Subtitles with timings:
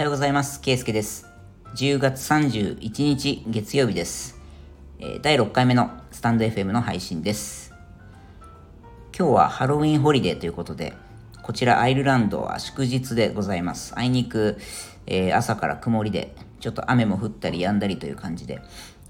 [0.00, 0.62] はようございます。
[0.62, 1.26] ケイスケです。
[1.74, 4.40] 10月31日月曜日です。
[5.20, 7.74] 第6回目のスタンド FM の配信です。
[9.14, 10.94] 今日はハロウィンホリデーということで、
[11.42, 13.92] こちらアイルランドは祝日でございます。
[13.94, 14.56] あいにく、
[15.06, 18.62] えー、朝から曇りで、ちょっと雨も降ったり止んだりという感じで、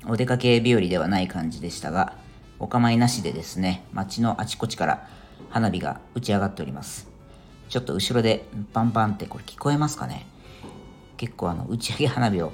[0.09, 2.17] お出かけ日和ではない感じでしたが、
[2.59, 5.09] お構いなしでですね、街のあちこちから
[5.51, 7.09] 花火が打ち上がっております。
[7.69, 10.27] ちょっと後ろでバンバンってこれ聞こえますかね？
[11.21, 12.51] 結構あの打ち上げ花火を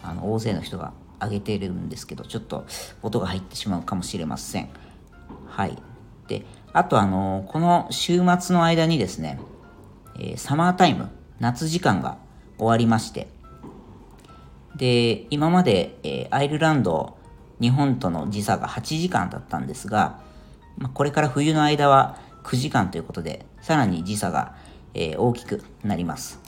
[0.00, 2.64] あの大勢の人が上げているんですけどちょっと
[3.02, 4.68] 音が入ってしまうかもしれません
[5.48, 5.76] はい
[6.28, 9.40] であとあのこの週末の間にですね、
[10.20, 12.18] え、サマータイム夏時間が
[12.56, 13.26] 終わりまして
[14.76, 17.16] で今まで、え、アイルランド
[17.60, 20.20] 日本との時差が8時間だったんですが、
[20.78, 24.56] ま、これから冬の間は9時間ということで、さらに時差が、
[24.92, 26.43] え、大きくなります。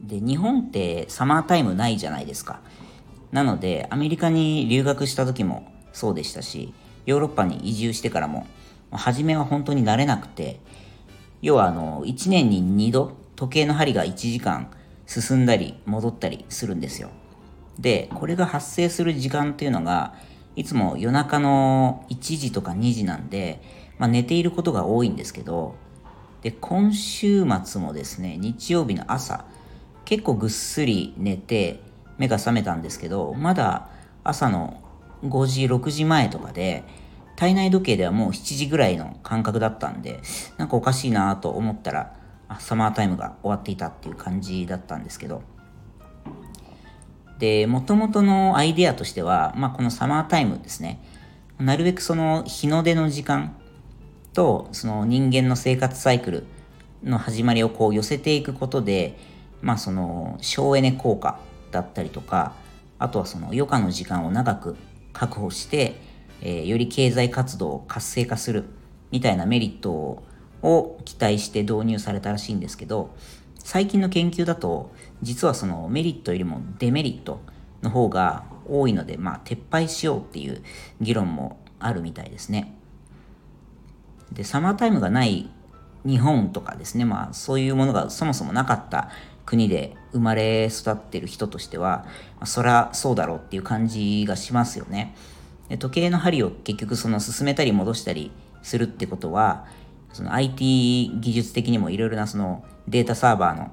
[0.00, 2.60] で、日本ってサマータイムないじゃないですか。
[3.32, 6.72] なので、アメリカに留学した時もそうでしたし、
[7.06, 8.46] ヨーロッパに移住してからも、
[8.90, 10.60] 初めは本当に慣れなくて、
[11.42, 14.70] 要はあの、1年に2度、時計の針が1時間
[15.06, 17.10] 進んだり戻ったりするんですよ。
[17.78, 20.14] で、これが発生する時間っていうのが、
[20.56, 23.60] いつも夜中の1時とか2時なんで、
[23.98, 25.74] まあ、寝ていることが多いんですけど、
[26.42, 29.44] で、今週末もですね、日曜日の朝、
[30.06, 31.80] 結構ぐっすり寝て、
[32.16, 33.88] 目が覚めたんですけど、まだ
[34.24, 34.82] 朝の
[35.24, 36.84] 5時、6時前とかで、
[37.34, 40.22] 体内時計ではもう7時ぐらいの感覚だったんで、
[40.56, 42.16] なんかおかしいなと思ったら、
[42.58, 45.42] サマータイムが終わっていたっていう感じだったんですけど、
[47.38, 51.02] で、元々のアイデアとしては、まあ、このサマータイムですね、
[51.58, 53.56] なるべくその日の出の時間
[54.32, 56.46] とその人間の生活サイクル
[57.02, 59.18] の始まりをこう寄せていくことで、
[59.62, 61.38] まあその省エネ効果
[61.70, 62.54] だったりとか、
[62.98, 64.76] あとはその余暇の時間を長く
[65.12, 66.00] 確保して、
[66.42, 68.64] えー、より経済活動を活性化する
[69.10, 70.22] みたいなメリット
[70.62, 73.14] を期待して導入されたらしいんですけど、
[73.58, 77.40] 最近の研究だと、実はそのメリットよりもデメリット
[77.82, 80.62] の方が多いので、まあ撤廃しようっていう
[81.00, 82.74] 議論もあるみたいですね。
[84.32, 85.48] で、サマータイムがない
[86.06, 89.10] 日本とかですね、まあそういうものがそもそもなかった
[89.44, 92.04] 国で生まれ育ってる人としては、
[92.36, 95.14] まあ、そりゃそうだろうっていう感じがしますよね。
[95.68, 98.30] で時計の針を結局その進めたり戻したり
[98.62, 99.66] するってことは、
[100.12, 103.72] その IT 技術的にもいろいろなそのデータサーバーの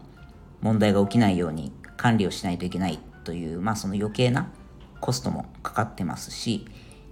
[0.62, 4.50] 問題が起きないように管理をしないといけないという、まあその余計な
[5.00, 6.66] コストもかかってますし、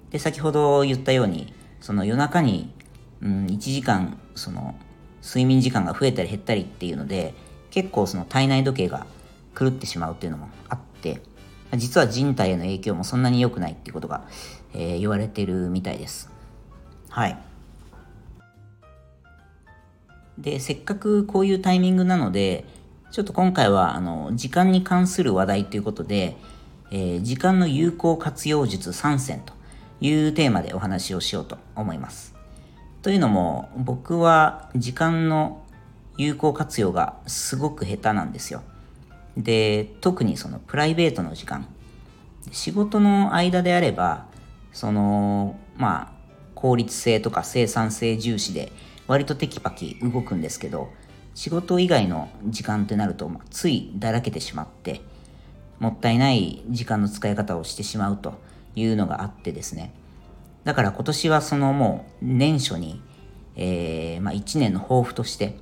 [0.09, 2.73] で、先ほど言ったように、その夜中に
[3.21, 4.75] うん、1時間その
[5.21, 7.33] 睡眠時間が増えたり減ったりっていうので
[7.69, 9.05] 結構その体内時計が
[9.57, 11.21] 狂ってしまうっていうのもあって
[11.77, 14.23] 実は人体への影響もそんなに良くないっていうことが、
[14.73, 16.29] えー、言われてるみたいです。
[17.09, 17.37] はい。
[20.37, 22.65] でせっかくこういうタイミングなので
[23.11, 26.35] ちょっと今回はあの時間に関する話題ということで、
[26.89, 29.53] えー、時間の有効活用術3選と
[29.99, 32.30] いうテーマでお話をしようと思います。
[33.01, 35.63] というのも僕は時間の
[36.17, 38.61] 有効活用がすごく下手なんですよ。
[39.37, 41.65] で特にそのプライベートの時間
[42.51, 44.25] 仕事の間であれば
[44.73, 46.21] そのまあ
[46.53, 48.71] 効率性とか生産性重視で
[49.07, 50.89] 割とテキパキ動くんですけど
[51.33, 55.01] 仕事以外の時間ってなると、まあ、ついだらけてしまって
[55.79, 58.33] もったいない時間の使い方をしてしまうと
[58.75, 59.93] いうのがあってですね
[60.63, 63.01] だから今年はそのもう年初に、
[63.55, 65.57] えー、まあ1年の抱負として、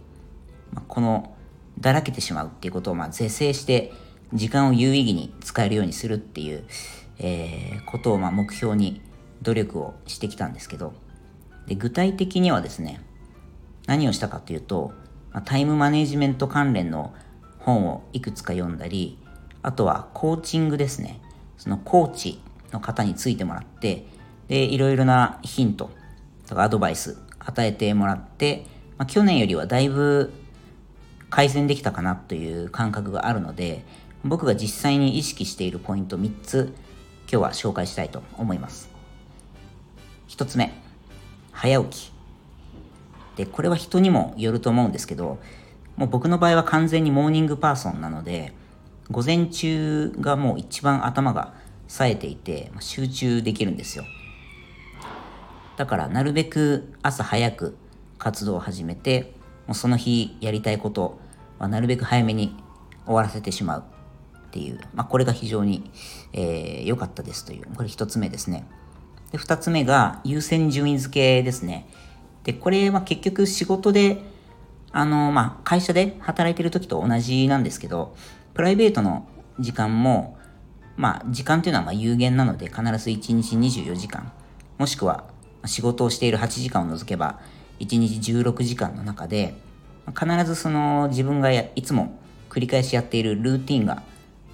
[0.72, 1.36] まあ、この
[1.80, 3.94] だらけてしまうっていうことをまあ是正して
[4.34, 6.66] 時間を有意義に使えるようにするっていう、
[7.18, 9.02] えー、ことをまあ目標に
[9.42, 10.94] 努力をしてきたんですけど
[11.68, 13.02] で具体的にはですね
[13.88, 14.92] 何をしたかというと、
[15.32, 17.14] まあ、タイムマネジメント関連の
[17.60, 19.18] 本をいくつか読んだり
[19.62, 21.20] あとはコーチングですね。
[21.58, 22.42] そのコーチ
[22.72, 24.06] の方についてもらって
[24.50, 25.92] で、いろいろなヒント
[26.48, 28.66] とかアドバイス与えてもらって、
[28.98, 30.34] まあ、去年よりはだいぶ
[31.30, 33.86] 改善できたかなという感覚があるので、
[34.26, 36.74] 僕が実際に意識しているポイント3つ、
[37.32, 38.90] 今日は紹介したいと思います。
[40.28, 40.74] 1つ目、
[41.52, 42.12] 早起き。
[43.38, 45.40] で、これは人にもよると思うんですけど、
[45.96, 48.54] もう僕の場合は完全にモーニングパーソンなので、
[49.12, 51.54] 午前中がもう一番頭が
[51.88, 54.06] 冴えていて、集中できるんですよ。
[55.80, 57.78] だからなるべく朝早く
[58.18, 59.34] 活動を始めて、
[59.66, 61.18] もうその日やりたいこと
[61.58, 62.54] はなるべく早めに
[63.06, 63.84] 終わらせてしまう
[64.50, 65.90] っていう、まあ、これが非常に
[66.34, 68.68] 良、えー、かったですという、これ一つ目ですね。
[69.32, 71.88] で、二つ目が優先順位付けですね。
[72.44, 74.22] で、これは結局仕事で、
[74.92, 78.18] あの、まあ、会社で働いてる時と同じなんですけど、
[78.54, 79.30] プライベートの
[79.62, 80.38] 時間も、
[80.98, 84.34] まあ、時間っていうのはま有限なので、必ず1日24時間、
[84.78, 87.40] もしくは仕事をしている8時間を除けば、
[87.80, 89.56] 1日16時間の中で、
[90.08, 92.20] 必ずその自分がいつも
[92.50, 94.04] 繰り返しやっているルーティンが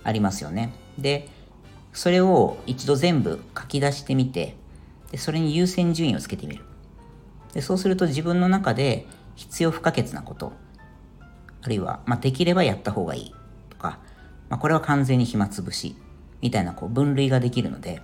[0.04, 0.74] ありますよね。
[0.98, 1.30] で、
[1.94, 4.56] それを一度全部書き出してみて、
[5.12, 6.66] でそれに優先順位をつけてみる。
[7.54, 10.52] でそうすると自分の中で必要不可欠なこと、
[11.62, 13.36] あるいは、まあ、できればやった方がいい
[13.69, 14.00] とか、
[14.50, 15.96] まあ、これは完全に暇つぶし
[16.42, 18.02] みたいなこう分類ができるので、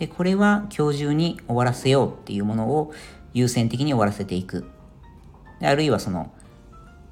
[0.00, 2.92] で、これは今日中に終わらせようっていうものを
[3.34, 4.68] 優先的に終わらせていく。
[5.60, 6.32] であるいはその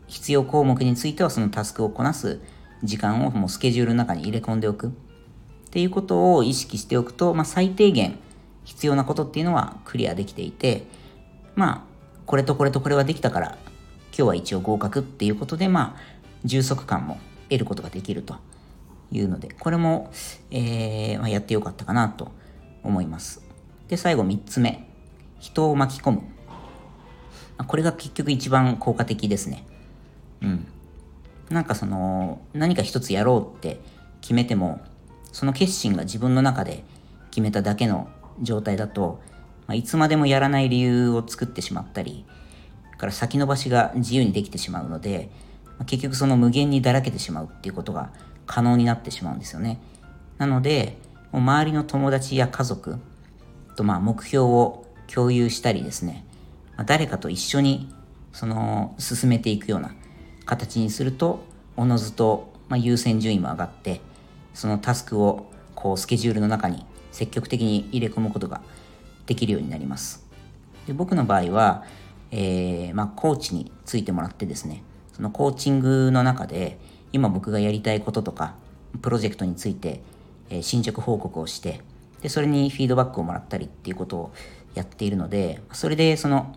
[0.06, 2.40] 必要項目についてはそのタスクをこなす
[2.82, 4.90] 時間をもうスケジュールの中に入れ込んでおくっ
[5.70, 8.18] ていうことを意識しておくと、まあ、最低限
[8.64, 10.84] 必要なことっていうのはクリアできていて
[11.54, 11.82] まあ
[12.24, 13.58] これとこれとこれはできたから
[14.08, 16.00] 今日は一応合格っていうことでまあ
[16.44, 17.18] 充足感も
[17.50, 18.36] 得ることができると
[19.12, 20.10] いうのでこれも、
[20.50, 22.32] えーまあ、やってよかったかなと
[22.82, 23.42] 思います。
[23.88, 24.88] で最後3つ目。
[25.38, 26.22] 人を巻き込む。
[27.66, 29.64] これが結局一番効果的ですね。
[30.42, 30.66] うん。
[31.50, 33.80] なんかその何か一つやろうって
[34.20, 34.80] 決めても
[35.32, 36.84] その決心が自分の中で
[37.30, 38.08] 決めただけの
[38.42, 39.20] 状態だと、
[39.66, 42.26] まあ、いつまでもやらない理由を作ってしまったり
[42.98, 45.30] から先延ばしが自由にできてしまうので、
[45.78, 48.12] まあ、結局その無限にだらけてしまうっていうことが
[48.46, 49.80] 可能になってしまうんですよね。
[50.36, 50.98] なので
[51.32, 52.96] もう周りの友達や家族
[53.76, 56.24] とまあ目標を共有したりですね、
[56.76, 57.92] まあ、誰かと一緒に
[58.32, 59.94] その進めていくような
[60.44, 61.44] 形にすると
[61.76, 64.00] おのずと、まあ、優先順位も上がって
[64.54, 68.60] そのタスクをこうスケジュールの中に積極的に入れ込むことが
[69.26, 70.26] できるようになります。
[70.86, 71.84] で僕の場合は、
[72.30, 74.82] えー、まあ、コーチについてもらってですね
[75.12, 76.78] そのコーチングの中で
[77.12, 78.54] 今僕がやりたいこととか
[79.02, 80.00] プロジェクトについて、
[80.50, 81.80] え、進捗報告をして
[82.22, 84.32] でそれにフィードバックをもらったりっていうことを
[84.74, 86.56] やっているのでそれでその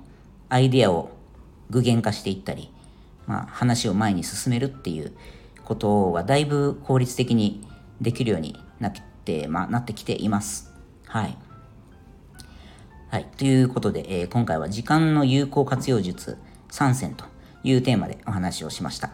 [0.49, 1.11] アイデアを
[1.69, 2.71] 具現化していったり
[3.31, 5.13] まあ、話を前に進めるっていう
[5.63, 7.65] ことはだいぶ効率的に
[8.01, 8.93] できるようになっ
[9.23, 10.73] て、まあ、なってきています。
[11.05, 11.37] はい。
[13.09, 13.25] はい。
[13.37, 16.37] ということで、えー、今回は時間の有効活用術
[16.71, 17.25] 3選と
[17.63, 19.11] いうテーマでお話をしました。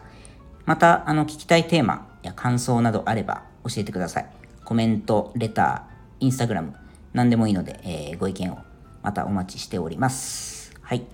[0.64, 4.37] また、あの、聞きたいテーマや感想などあれば教えてください。
[4.68, 6.74] コメント、レター、インスタグラム、
[7.14, 8.58] 何でもいいので、えー、ご意見を
[9.02, 10.74] またお待ちしております。
[10.82, 11.06] はい。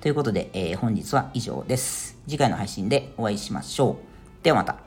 [0.00, 2.18] ということで、えー、本日は以上です。
[2.26, 3.96] 次回の配信でお会いしましょう。
[4.42, 4.85] ではまた。